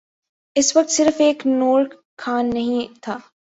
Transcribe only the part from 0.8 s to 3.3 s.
صرف ایک نور خان نہیں تھا۔